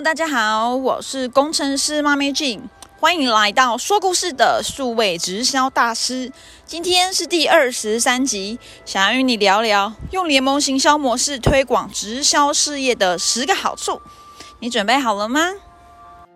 [0.00, 2.60] 大家好，我是工程师妈咪 J，
[2.98, 6.32] 欢迎来到说故事的数位直销大师。
[6.64, 14.00] 今天是第二十三集，想要与你聊聊用联盟行销模式推广直销事业的十个好处。
[14.60, 15.50] 你准备好了吗？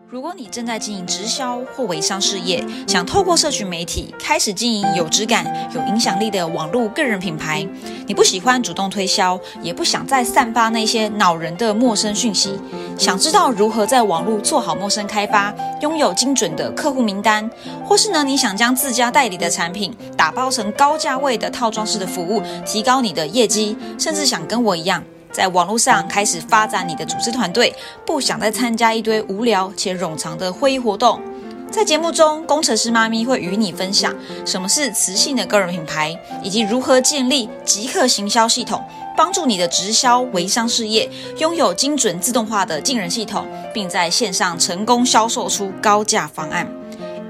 [0.09, 5.45] 如果你正在经营直销或微商事业，想透过社群媒体开始经营有质感、
[5.75, 7.66] 有影响力的网络个人品牌，
[8.07, 12.57] 你不喜欢主动推销，也不想再散发那些恼人的陌生讯息，
[12.96, 17.50] 想知道如何在网络做好陌生开发，拥有精准的客户名单，
[17.84, 25.03] 或是呢你想将自家代理的产品打包成高价位的套装式的服务，提高你的业绩，甚至想跟我一样。
[25.36, 27.71] 在网络上开始发展你的组织团队，
[28.07, 31.21] 不想再参加一堆无聊且冗长的会议活动。
[31.71, 34.14] 在节目中，工程师妈咪会与你分享
[34.47, 38.83] 什么是磁性的个人品牌，以及如何建立即刻行销系统，
[39.14, 41.06] 帮助你的直销微商事业
[41.37, 46.67] 拥有精准自动化的进人系统，并在线上成功销售出高价方案。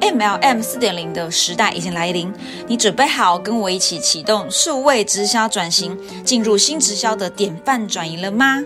[0.01, 2.33] MLM 四点零的时代已经来临，
[2.67, 8.63] 你准备好跟我一起启动数位直销转型，进入新直销的典范转移了吗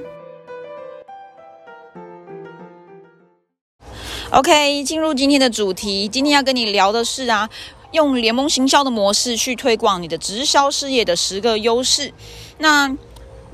[4.31, 7.48] ？OK，进入今天的主题，今天要跟你聊的是啊，
[7.92, 12.12] 用联盟行销的模式去推广你的直销事业的十个优势。
[12.58, 12.97] 那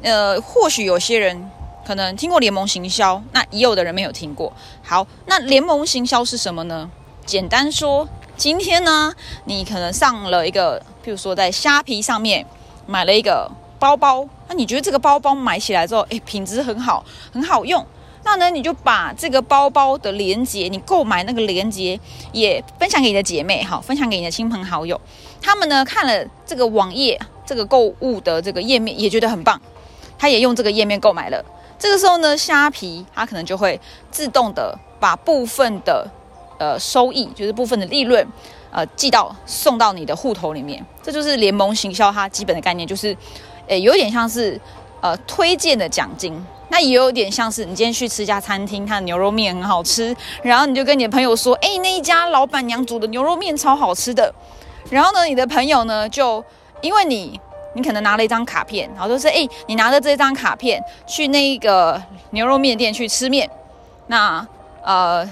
[0.03, 1.51] 呃，或许有些人
[1.87, 4.53] 可能听过联盟行销，那也有的人没有听过。
[4.83, 6.91] 好，那联盟行销是什么呢？
[7.27, 9.13] 简单说，今天呢，
[9.47, 12.47] 你可能上了一个，譬如说在虾皮上面
[12.87, 17.85] 买了一个包包，那你觉得这个包包买起来之后，诶，品质很好，很好用，
[18.23, 21.99] 那呢，你就把这个包包的链接，你购买那个链接
[22.31, 25.01] 也分享给你的姐妹，好，分享给你的亲朋好友，
[25.43, 29.61] 他们呢看了这个网页，这个购物的这个页面，也觉得很棒，
[30.17, 31.45] 他也用这个页面购买了，
[31.77, 33.81] 这个时候呢，虾皮它可能就会
[34.13, 36.09] 自动的把部分的。
[36.59, 38.27] 呃，收益就是部分的利润，
[38.71, 43.15] 呃，寄到送到你的户头里面，这就是联盟行销它基本的概念，就是，
[43.67, 44.59] 诶，有点像是
[45.03, 54.35] 呃推荐的奖金，那也有点像是你今天去吃一家餐厅，它的牛肉面很好吃，然后你就跟你的朋友说，哎，那一家老板娘煮的牛肉面超好吃的，
[54.89, 56.43] 然后呢，你的朋友呢就
[56.81, 57.39] 因为你，
[57.75, 63.51] 你可能拿了一张卡片，然后就是，哎，你拿着这张卡片去那一个牛肉面店去吃面，
[64.07, 64.47] 那
[64.83, 65.29] 呃。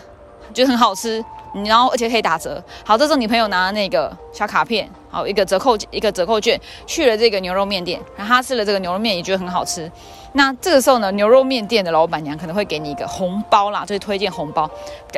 [0.53, 1.25] 觉得很好吃，
[1.65, 2.63] 然后而且可以打折。
[2.85, 9.91] 好，这时候你朋友拿那个小卡片，好一个折扣一个折扣券，去了这个牛肉面店，然后他吃了这个牛肉面也觉得很好吃。
[10.33, 14.69] 那这个时候呢，牛肉面店的老板娘可能会给你一个红包啦，就是推荐红包，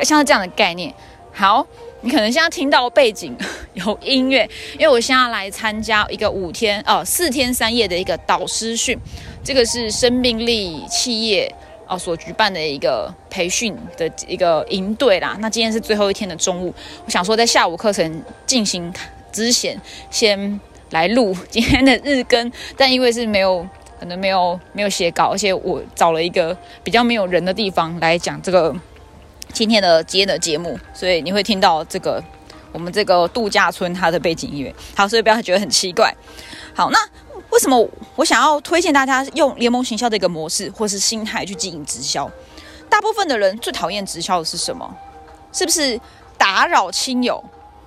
[0.03, 0.93] 像是这样的概念。
[1.33, 1.65] 好，
[2.01, 3.35] 你可能现在听到背景
[3.73, 8.97] 有音乐，因为我现在来参加一个五天哦四天三夜的一个导师训，
[9.43, 11.53] 这个是生命力企业。
[11.87, 15.37] 哦，所举办的一个培训的一个营队啦。
[15.39, 16.73] 那今天是最后一天的中午，
[17.05, 18.93] 我想说在下午课程进行
[19.31, 19.79] 之前，
[20.11, 20.59] 先
[20.89, 22.51] 来录 今天的日更。
[22.75, 23.65] 但因为是没有，
[23.99, 28.75] 可能没有没有写稿，而且我找了一个比较没有人的地方来讲这个
[29.53, 32.23] 今天的今天的节目，所以你会听到这个
[32.71, 34.75] 我们这个度假村它的背景音乐。
[34.95, 36.13] 好，所以不要觉得很奇怪。
[36.73, 36.99] 好，那。
[37.49, 42.29] 为什么我想要推荐大家用联盟行销的一个模式或是心态去经营直销？
[42.89, 44.95] 大部分的人最讨厌直销的是什么？
[45.51, 45.99] 是不是
[46.37, 47.43] 打扰亲友？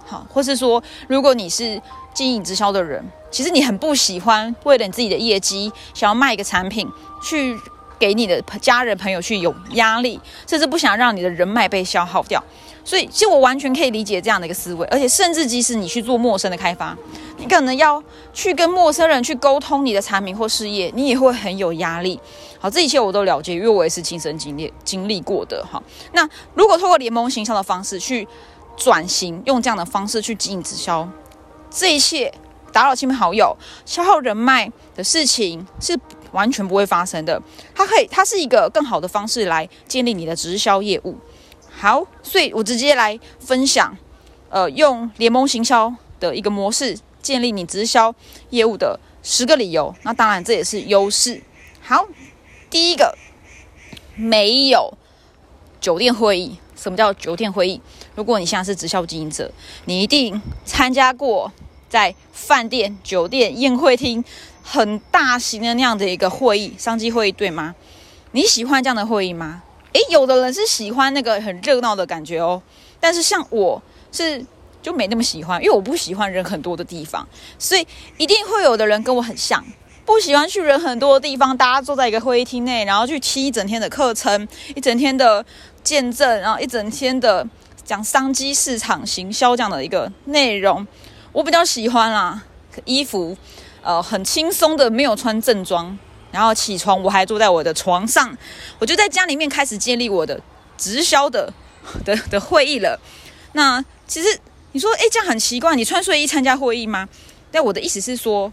[0.07, 1.81] 好，或是说，如果你是
[2.13, 6.91] 经营直销的人，其实你很不喜欢为了你自己的业绩，想要卖一个产品
[7.23, 7.57] 去
[7.99, 12.43] 给你的家人朋友去有压力，甚至不想让你的人脉被消耗掉。
[12.85, 16.97] 所以，其实我完全可以理解这样的一个思维，而且甚至即使你去做陌生的开发，
[17.39, 18.03] 你可能要
[18.33, 22.19] 去跟陌生人去沟通你的产品或事业，你也会很有压力。
[22.59, 25.65] 好，这一切我都了解，因为我也是亲身经历经历过的。
[25.71, 25.83] 哈，
[26.13, 28.27] 那如果透过联盟行销的方式去
[28.77, 31.09] 转型，用这样的方式去经营直销，
[31.71, 32.33] 这一切
[32.73, 35.99] 打扰亲朋好友、消耗人脉的事情是
[36.33, 37.41] 完全不会发生的。
[37.75, 41.17] 它可以，它是一个更好的方式来建立你的直销业务。
[41.81, 43.97] 好，所以我直接来分享，
[44.51, 45.91] 呃，用联盟行销
[46.21, 48.15] 的一个模式建立你直销
[48.51, 49.95] 业务的十个理由。
[50.03, 51.43] 那当然这也是优势。
[51.81, 52.07] 好，
[52.69, 53.17] 第一个，
[54.15, 54.93] 没有
[55.81, 56.59] 酒店会议。
[56.77, 57.81] 什么叫酒店会议？
[58.15, 59.51] 如果你现在是直销经营者，
[59.87, 61.51] 你一定参加过
[61.89, 64.23] 在饭店、酒店、宴会厅
[64.63, 67.75] 很大型的那样的一个会议，商机会议，对吗？
[68.33, 69.63] 你喜欢这样的会议吗？
[69.93, 72.63] 诶，有的人是喜欢那个很热闹的感觉哦，
[73.01, 73.83] 但是像我
[74.13, 74.45] 是
[74.83, 77.27] 就没那么喜欢，因为我不喜欢人很多的地方，
[77.59, 79.65] 所以一定会有的人跟我很像，
[80.05, 85.45] 不喜欢去人很多的地方，大家坐在一个会议厅内，然后去听一整天的课程，一整天的
[85.83, 87.47] 见证，然后一整天的
[87.85, 90.87] 讲商机、市场、行销这样的一个内容，
[91.33, 92.43] 我比较喜欢啦。
[92.85, 93.37] 衣服，
[93.83, 95.99] 呃，很轻松的，没有穿正装，
[96.31, 98.37] 然后起床我还坐在我的床上，
[98.79, 100.41] 我就在家里面开始建立我的
[100.77, 101.53] 直销的
[102.05, 103.01] 的的会议了。
[103.53, 104.39] 那其实
[104.73, 107.09] 你说，哎，这样很奇怪，你穿睡衣参加会议吗？
[107.51, 108.53] 但我的意思是说。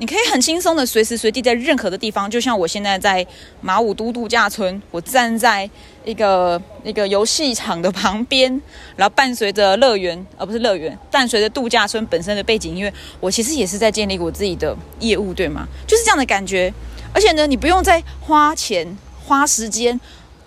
[0.00, 3.26] 你可以很轻松的随时随地在任何的地方，就像我现在在
[3.60, 5.68] 马武都度假村，我站在
[6.06, 8.50] 一个一个游戏场的旁边，
[8.96, 12.90] 然后伴随着乐园，而不是乐园，伴随着度假村本身的背景音乐，
[13.20, 15.68] 我其实也是在建立我自己的业务，对吗？
[15.86, 16.72] 就是这样的感觉。
[17.12, 18.96] 而且呢，你不用再花钱
[19.26, 19.98] 花时间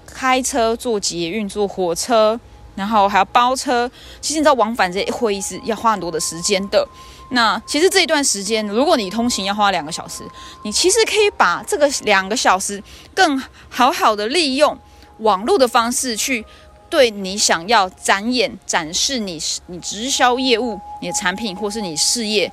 [0.06, 2.40] 开车坐捷运坐火车，
[2.76, 3.90] 然后还要包车。
[4.22, 6.88] 其实你知道往返这些会议是要花很多的时间的。
[7.30, 10.24] 那其实这一段时间，如果你通勤要花两个小时，
[10.64, 12.82] 你其实可以把这个两个小时
[13.16, 14.78] 更好好的利用
[15.20, 16.46] 网络的方式去
[16.90, 22.52] 对你想要展演、展示你你直销业务、你的产品或是你事业，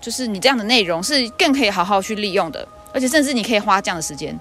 [0.00, 4.38] 就是你这样的内容是更可以好好去利用的，而且甚至你可以花这样的时间，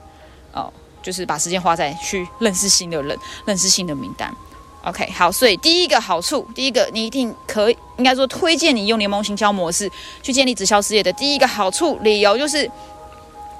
[0.53, 4.33] 哦，就是把时间花在去认识新的人、认识新的名单。
[4.83, 9.91] OK，好，所以第一个好处，第一个你一定可以，应该说推荐你用联盟行销模式
[10.23, 12.69] 去建立直销事业的第一个好处理由就是，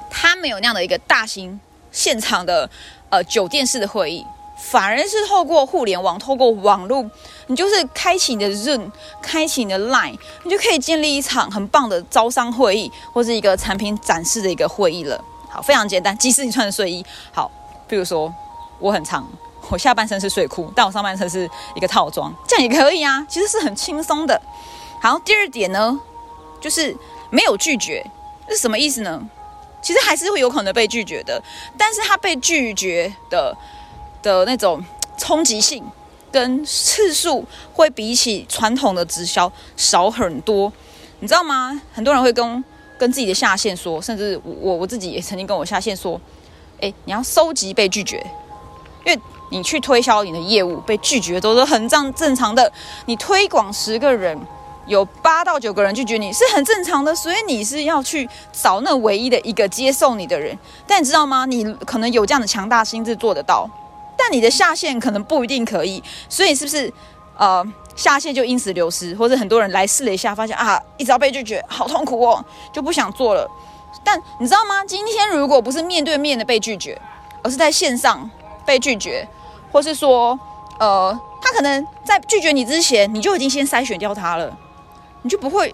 [0.10, 1.60] 他没有那样的一个大型
[1.92, 2.70] 现场的
[3.10, 4.26] 呃酒店式的会议，
[4.60, 7.10] 反而是透过互联网，透过网络，
[7.48, 8.92] 你就是开启你的 Zoom，
[9.22, 15.24] 开启你的 Line，你就可以建立一场很棒的招商会议或是一个产品展示的一个会议了。
[15.50, 17.50] 好，非常简单，即使你穿着睡衣，好，
[17.88, 18.34] 比如说
[18.80, 19.28] 我很长。
[19.70, 23.24] 我下半身是睡裤，但我上半身是一个套装，这样也可以啊。
[23.30, 24.42] 其实是很轻松的。
[25.00, 26.00] 好，第二点呢，
[26.60, 26.98] 就是
[27.30, 28.04] 没有拒绝，
[28.50, 29.22] 是什么意思呢？
[29.80, 31.40] 其实还是会有可能被拒绝的，
[31.78, 33.56] 但是他被拒绝的
[34.22, 34.84] 的那种
[35.18, 35.84] 冲击性
[36.32, 40.72] 跟次数，会比起传统的直销少很多。
[41.20, 41.82] 你知道吗？
[41.94, 42.64] 很多人会跟
[42.98, 46.20] 跟自己的下线说，甚至我我自己也曾经跟我下线说，
[46.80, 48.18] 哎，你要收集被拒绝，
[49.06, 49.20] 因为。
[49.52, 52.72] 你去推销你的业务被拒绝都是很正正常的。
[53.08, 54.40] 你推广十个人，
[54.86, 60.56] 有八到九个人拒绝你是很正常的，所以你是要去找那唯一的一个接受你的人。
[60.86, 61.48] 但你知道吗？
[61.48, 63.68] 你可能有这样的强大心智做得到，
[64.20, 66.04] 但你的下线可能不一定可以。
[66.28, 66.94] 所以是不是
[67.38, 72.44] 呃下线就因此流失，或者很多人来试了一下，发现啊一直要被拒绝，好痛苦哦，
[72.74, 73.50] 就不想做了。
[74.04, 74.84] 但你知道吗？
[74.86, 77.02] 今天如果不是面对面的被拒绝，
[77.42, 78.30] 而是在线上
[78.66, 79.28] 被拒绝。
[79.72, 80.40] 或是说，
[80.80, 84.58] 呃，他可能在拒绝你之前，你就已经先筛选掉他了，
[85.22, 85.72] 你就不会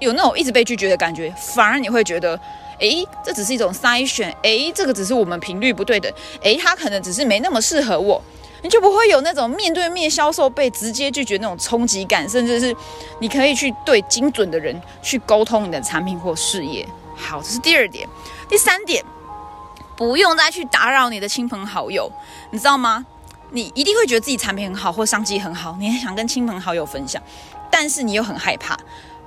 [0.00, 2.38] 有那种一直被拒绝的感觉，反而你会觉得，
[2.78, 8.22] 诶，这只是一种筛选，诶，这个只是我们频率不对的，诶，他可能只是没那么适合我，
[8.62, 12.74] 你就不会有那种面对面销售被直接拒绝那种冲击感，甚至是
[13.20, 16.86] 你可以去对精准的人去沟通你的产品或事业。
[17.16, 18.08] 好，这是第二点，
[18.48, 19.04] 第三点，
[19.96, 22.10] 不用再去打扰你的亲朋好友，
[22.50, 23.04] 你知道吗？
[23.50, 27.20] 你一定会觉得自己产品很好或商机很好，你很想跟亲朋好友分享，
[27.70, 28.78] 但是你又很害怕。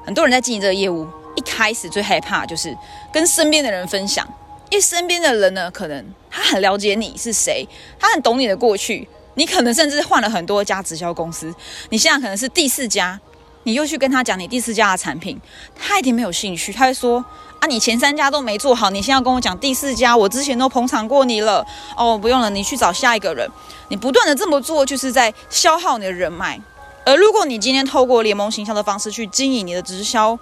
[0.05, 1.07] 很多人在经营这个业务，
[1.41, 2.77] 一开始最害怕就是
[3.11, 4.27] 跟身边的人分享，
[4.69, 7.67] 因为身边的人呢，可能他很了解你是谁，
[7.99, 11.51] 他很懂你的过去，你可能甚至换了很多家直销公司，
[11.89, 13.19] 你现在可能是第四家，
[13.63, 15.41] 你又去跟他讲你第四家的产品，
[15.75, 17.25] 他一定没有兴趣，他会说。
[17.61, 21.63] 啊，你前三家都没做好，你现在跟我讲第四家，我之前都捧场过你了
[21.95, 23.47] 哦，不用了，你去找下一个人。
[23.89, 26.59] 你不断的这么做，就是在消耗你的人脉。
[27.03, 30.37] 而如果你今天透过联盟行销的方式去经营你的直销，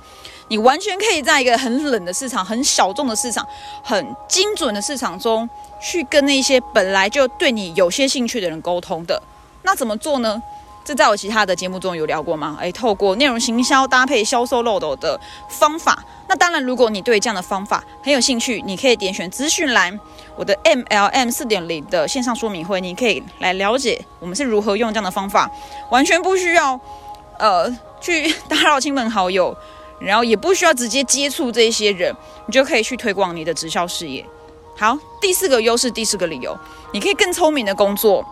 [0.50, 3.48] 你完全可以在一个很冷的市场、很小众的市场、
[3.84, 5.50] 很精准的市场中，
[5.82, 9.22] 去跟那些本来就对你有些兴趣的人沟通的。
[9.64, 10.42] 那怎么做呢？
[10.90, 12.58] 这在我其他的节目中有聊过吗？
[12.60, 16.04] 诶，透过内容行销搭配销售漏斗的方法。
[16.28, 20.00] 那当然，如果你对这样的方法很有兴趣，你可以点选资讯栏
[20.36, 25.48] 我的 MLM 四点零的线上说明会，你可以来了解我们是如何用这样的方法，
[25.92, 26.80] 完全不需要
[27.38, 27.70] 呃
[28.02, 29.56] 去打扰亲朋好友，
[30.00, 32.12] 然后也不需要直接接触这些人，
[32.48, 34.26] 你就可以去推广你的直销事业。
[34.76, 36.58] 好，第四个优势，第四个理由，
[36.92, 38.26] 你可以更聪明的工作，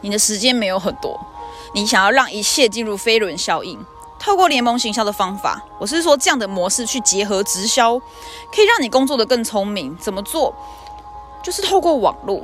[0.00, 1.20] 你的时间没有很多。
[1.72, 3.78] 你想要让一切进入飞轮效应，
[4.18, 7.98] 透过联盟行销的方法，我是说这样的模式去结合直销，
[8.52, 9.96] 可以让你工作的更聪明。
[9.98, 10.54] 怎么做？
[11.42, 12.42] 就是透过网络，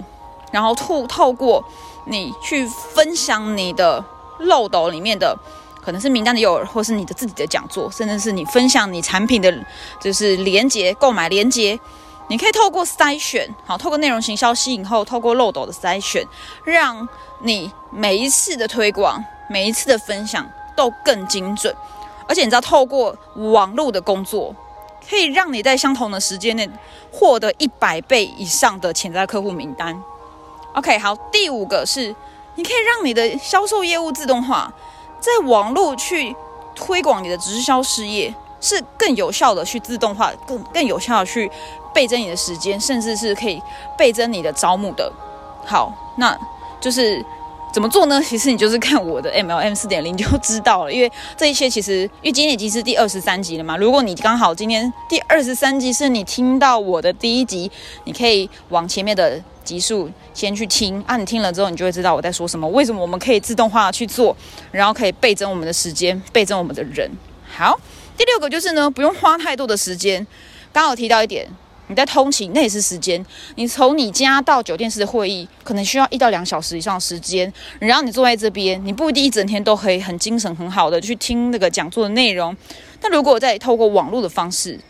[0.53, 1.65] 然后透透过
[2.07, 4.05] 你去分享你的
[4.39, 5.37] 漏斗里面的
[5.83, 9.53] 可能是名单的诱饵，或是你的自己的讲座，甚至是你分享你产品的，
[10.01, 11.79] 就是连接购买连接，
[12.29, 16.25] 你可以透过筛选，好，透过内容行销吸引后，透过漏斗的筛选，
[16.65, 17.09] 让
[17.41, 21.75] 你每一次的推广，每一次的分享都更精准。
[22.27, 24.55] 而且你知道，透过网络的工作。
[25.07, 26.67] 可以让你在相同的时间内
[27.13, 30.03] 获得一百倍以上的潜在客户名单。
[30.73, 32.17] OK，好，第五个是
[32.55, 34.73] 你可以让你的销售业务自动化，
[35.21, 36.35] 在网络去
[36.75, 41.51] 推广你的直销事业，是更有效的去自动化，更更有效的去
[41.95, 43.63] 倍增你的时间，甚至是可以
[43.97, 45.11] 倍增你的招募的。
[45.65, 46.37] 好，那
[46.81, 47.25] 就是。
[47.73, 48.23] 怎么做呢？
[48.23, 50.93] 其实你就是看我的 MLM 四点零就知道了。
[50.93, 53.77] 因为这一些其实，因为今天已经是第二十三集了嘛。
[53.77, 57.69] 如果你刚好今天第二十三集是你听到我的第一集，
[58.05, 61.17] 你可以往前面的集数先去听啊。
[61.17, 62.65] 你听了之后，你就会知道我在说什么。
[62.69, 64.37] 为什么我们可以自动化去做，
[64.71, 67.11] 然后可以倍增我们的时间，倍增我们的人。
[67.57, 67.77] 好，
[68.17, 70.25] 第六个就是呢，不用花太多的时间。
[70.73, 71.49] 刚好提到一点。
[71.89, 73.25] 你在通勤，那也是时间。
[73.57, 77.53] 你从你家到酒店式的会议，可能需要一到两小时以上的时间。
[77.79, 82.57] 然后你坐在这边，你不一定一整天都可以很精神、很好的去听那个讲座的内容。
[83.01, 84.81] 但如果再透过网络的方式，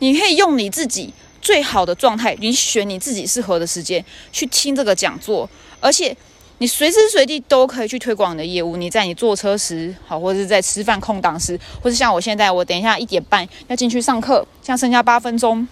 [0.00, 5.48] 你可以用你自己最好的状态，你选你自己适合的时间去听这个讲座，
[5.80, 6.14] 而且
[6.58, 8.76] 你随时随地都可以去推广你的业务。
[8.76, 15.66] 你在你坐车时，好，或者是在吃饭空档时，或者像我现在，我等一下一点半要进去上课，像剩下八分钟。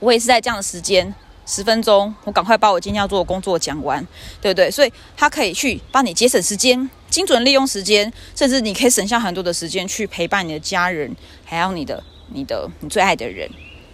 [0.00, 1.14] 我也是在这样的时间，
[1.46, 4.06] 十分钟，我赶快把我今天要做的工作讲完，
[4.40, 4.70] 对不对？
[4.70, 12.02] 所以他可以去帮你节省时间，精准利用时间，甚至你可以省下很多的时间去陪伴你的家人，还有你的、
[12.32, 13.50] 你的、你最爱的人。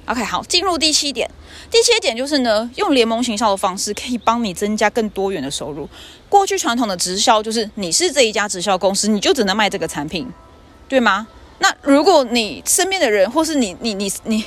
[0.07, 1.31] OK，好，进入第七点。
[1.71, 5.89] 第七点就是呢，用联盟行销的方式可以帮你增加更多元的收入。
[6.29, 10.31] 过去传统的直销就是你是这一家直销公司，你就只能卖这个产品，
[10.89, 11.27] 对吗？
[11.61, 14.45] 那如果你身边的人，或是你、你、你、你。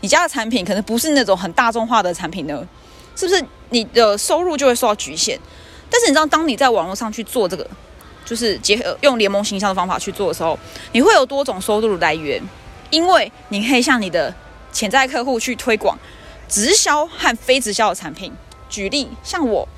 [0.00, 2.66] 你家的产品可能不是那种很大众化的产品呢，
[3.14, 5.38] 是不是你的收入就会受到局限？
[5.90, 7.66] 但是你知道，当你在网络上去做这个，
[8.24, 10.58] 就是结合用联盟形象的方法去做的时候，
[10.92, 12.42] 你会有多种收入来源，
[12.90, 14.34] 因为你可以向你的
[14.72, 15.98] 潜在客户去推广
[16.48, 18.32] 直销和非直销的产品。
[18.68, 19.68] 举例，像我，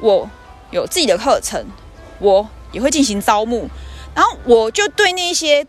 [0.00, 0.28] 我
[0.70, 1.64] 有自己的课程，
[2.18, 3.68] 我也会进行招募，
[4.14, 5.66] 然后我就对那些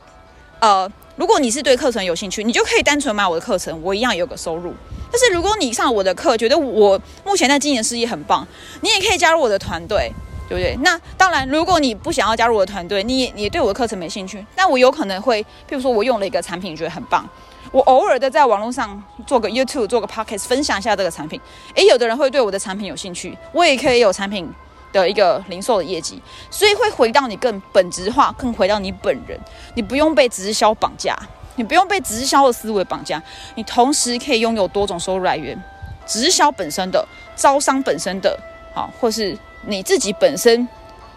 [0.60, 0.92] 呃。
[1.22, 4.74] 如果你是对课程有兴趣，你就可以单纯买我的课程，我一样有个收入。
[5.12, 8.44] 但是如果你上我的课，觉得我目前在经营事业很棒，
[8.82, 10.12] 你也可以加入我的团队，
[10.50, 10.76] 对不对？
[10.82, 17.30] 那当然，如果你不想要加入我的团队，你也你对我的课程没兴趣，那我有可能会，譬如说我用了一个产品，觉得很棒，
[17.72, 21.40] 我偶尔的在网络上做个 YouTube，做个 Podcast，分享一下这个产品。
[21.76, 24.52] 诶，有的人会对我的产品有兴趣，我也可以有产品。
[24.92, 29.40] 的一个零售的业绩，所以会回到你更本质化，更回到你本人。
[29.76, 31.18] 你不用被直销绑架，
[31.56, 33.22] 你不用被直销的思维绑架，
[33.56, 35.58] 你同时可以拥有多种收入来源。
[36.06, 38.38] 直销本身的，招商本身的，
[38.74, 40.68] 好，或是你自己本身，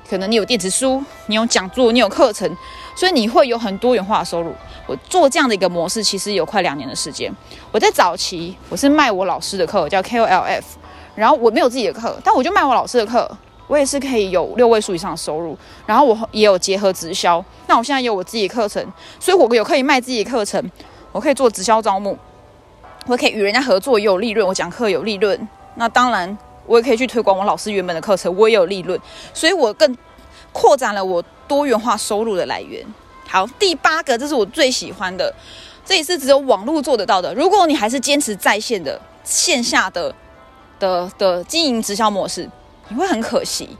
[0.09, 2.49] 可能你有电子书，你有讲座，你有课程，
[2.95, 4.55] 所以你会有很多元化的收入。
[4.87, 7.33] 我做这样的一个模式，其实有快两年的时间。
[7.73, 10.63] 我在早期，我是卖我老师的课，叫 KOLF，
[11.17, 13.29] 然后我没有自己的课，但我就卖我老师的课。
[13.67, 15.57] 我也是可以有六位数以上的收入，
[15.87, 17.43] 然后我也有结合直销。
[17.67, 18.85] 那我现在有我自己的课程，
[19.19, 20.63] 所以我有可以卖自己的课程，
[21.13, 22.17] 我可以做直销招募，
[23.07, 25.49] 我可以与人家合作也有利润，我讲课有利润。
[25.77, 29.01] 那当然，我也可以去推广我老师原本的课程，我也有利润。
[29.33, 29.97] 所以我更
[30.53, 32.85] 扩展了我多元化收入的来源。
[33.27, 35.35] 好，第八个，这是我最喜欢的，
[35.87, 37.35] 这也是只有网络做得到的。
[37.35, 40.15] 如果你还是坚持在线的线下的
[40.79, 42.47] 的的经营直销模式。
[42.89, 43.77] 你会很可惜，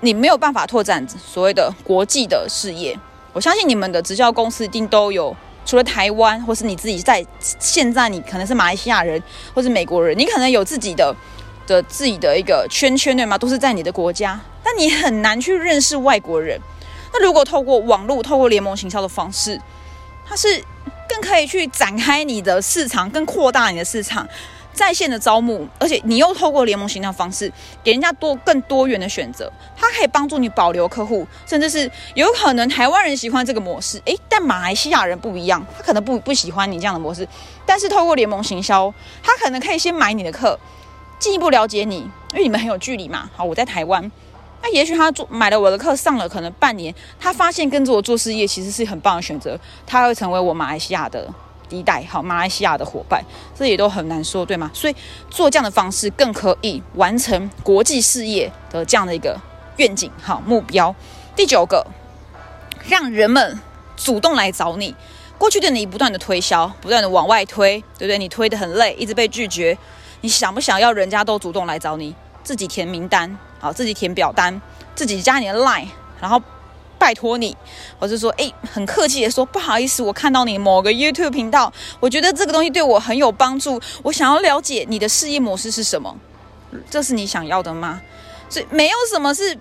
[0.00, 2.98] 你没有办法拓展所谓的国际的事业。
[3.32, 5.34] 我相信你们的直销公司一定都有，
[5.66, 9.22] 除了台湾，或是你自己在现在，你可能是马来西亚人，
[9.54, 11.14] 或是美国人，你可能有自己的
[11.66, 13.36] 的自己的一个圈圈，对吗？
[13.38, 16.60] 都是在你的国家，但你很难去认识外国人。
[17.12, 19.60] 那如果透过网络，透过联盟行销的方式，
[20.26, 20.62] 它是
[21.08, 24.28] 更可以去展开你的市场，更扩大你的市场。
[24.74, 27.50] 在线的招募，而且你又透过联盟行销方式，
[27.82, 37.26] 给人家多更多元的选择，它可以帮助你保留客户，甚至是有可能台湾人喜欢这个模式，诶，但马来西亚人不一样，他可能不不喜欢你这样的模式，
[37.64, 40.58] 但是透过联盟行销，他可能可以先买你的课，
[41.20, 41.98] 进一步了解你，
[42.32, 43.30] 因为你们很有距离嘛。
[43.36, 44.10] 好，我在台湾，
[44.60, 51.32] 那也许他做买了我的课上了，可能半年，他发现跟着我做事业其实是很棒的选择，他会成为我马来西亚的。
[51.74, 54.70] 一代好，马来西亚的伙伴，这也都很难说，对吗？
[54.72, 54.94] 所以
[55.30, 59.38] 做这样的方式更可以完成国际事业的这样的一个
[59.76, 60.94] 愿景，好目标。
[61.34, 61.86] 第九个，
[62.86, 63.60] 让人们
[63.96, 64.94] 主动来找你。
[65.36, 68.16] 过去的你不断的推销，不断的往外推，对不对？
[68.18, 69.76] 你推的很累，一直被拒绝。
[70.20, 72.14] 你想不想要人家都主动来找你？
[72.42, 74.60] 自己填名单，好，自己填表单，
[74.94, 75.88] 自己加你的 line，
[76.20, 76.40] 然后
[77.04, 77.54] 拜托你，
[77.98, 81.70] 我是说，哎，很客气的说，不好意思，我看到你某个 YouTube 频道，
[82.00, 86.16] 我觉得这个东西对我很有帮助，我想要了解你的事业模式是什么？
[86.88, 88.00] 这是你想要的吗？
[88.48, 89.54] 所以没有什么是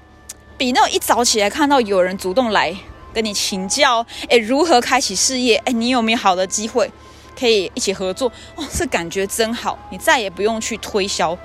[0.57, 2.73] 比那种一早起来看到有人主动来
[3.13, 5.61] 跟你请教，诶，如何开启事业？
[5.65, 6.89] 诶，你有没有好的机会
[7.37, 8.31] 可以一起合作？
[8.55, 11.37] 哦，这感觉真好，你再也不用去推销。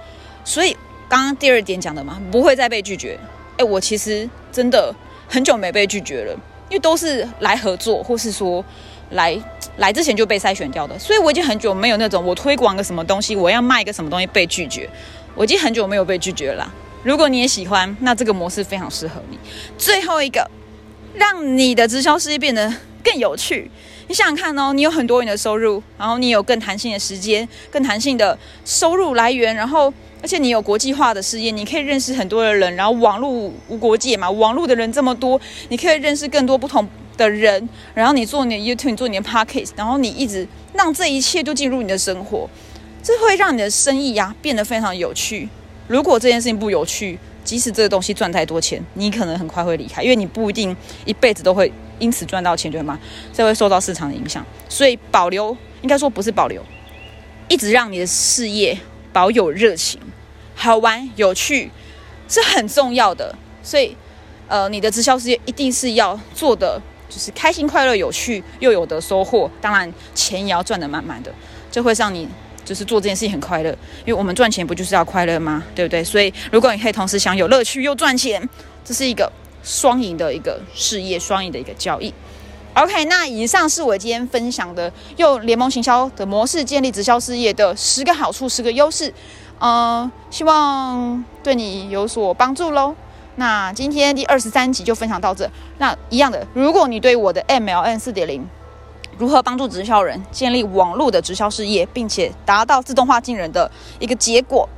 [0.45, 0.76] 所以
[1.09, 3.19] 刚刚第二点讲的嘛，不会再被拒绝。
[3.57, 4.95] 诶，我其实真的
[5.28, 6.32] 很久没被拒绝了，
[6.68, 8.64] 因为都是来合作，或是说
[9.11, 9.38] 来
[9.76, 10.99] 来之前就被筛选掉的。
[10.99, 14.88] 所以我已经很久没有那种我推广个什么东西，我要卖个什么东西被拒绝。
[15.35, 16.73] 我已经很久没有被拒绝了。
[17.04, 19.38] 如果你也喜欢，那这个模式非常适合你。
[19.76, 20.50] 最后一个，
[21.14, 23.70] 让你的直销事业变得更有趣。
[24.08, 33.31] 你想想看哦，你有很多元的收入，然后你有更弹性的时间、更弹性的收入来源，然后而且你有国际化的事业，你可以认识很多的人，然后网络
[33.69, 42.49] 无国界嘛，网络的人这么多，你可以认识更多不同的人，然后你做你的 YouTube，做你的 Podcast，然后你一直让这一切都进入你的生活。
[43.03, 45.49] 这会让你的生意呀变得非常有趣。
[45.87, 52.99] 如果这件事情不有趣，即使这个东西赚太多钱，你可能很快会离开，因为你不一定一辈子都会因此赚到钱，对吗？
[53.33, 54.45] 这会受到市场的影响。
[54.69, 56.61] 所以保留，应该说不是保留，
[57.49, 58.77] 一直让你的事业
[59.19, 60.01] 保有热情、
[60.55, 61.69] 好玩、有趣，
[62.29, 63.35] 是很重要的。
[63.65, 63.97] 所以，
[64.47, 69.51] 呃，你的直销事业一定是要做的，就是开心、快乐、有趣，又有的收获。
[69.61, 71.35] 当然，钱也要赚得满满的，
[71.69, 72.29] 这会让你。
[72.65, 73.71] 就是做这件事情很快乐，
[74.05, 75.65] 因为我们赚钱不就是要快乐吗？
[75.75, 76.05] 对不对？
[76.05, 78.47] 所以如果你可以同时享有乐趣又赚钱，
[78.85, 79.33] 这是一个
[79.65, 82.13] 双赢的一个事业，双赢的一个交易。
[82.80, 89.12] OK，那以上是我今天分享的用联盟行销的模式建立直销事业的十个好处、十个优势，
[89.58, 92.94] 嗯，希望对你有所帮助喽。
[93.35, 95.50] 那今天第二十三集就分享到这。
[95.78, 98.47] 那一样的，如果你对我的 MLN 四点零。
[99.17, 104.69] 如何帮助直销人建立网络的直销事业，并且达到自动化进人的一个结果？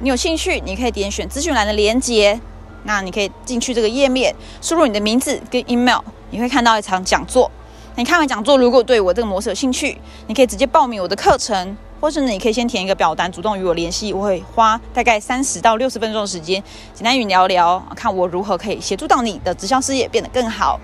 [0.00, 2.40] 你有兴趣，你可以点选资讯栏的连接，
[2.88, 7.50] 那你可以进去这个页面，输入你的名字跟 email，你会看到一场讲座。
[7.96, 14.10] 你看完讲座，如果对我这个模式有兴趣，你可以直接报名我的课程，或是你可以先填一个表单，主动与我联系。
[14.14, 16.62] 我会花大概三十到六十分钟的时间，
[16.94, 20.80] 简单与你聊聊，看我如何可以协助到你的直销事业变得更好。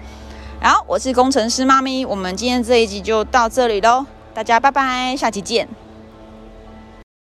[0.60, 5.83] 好，我是工程师妈咪，我们今天这一集就到这里喽，大家拜拜，下期见。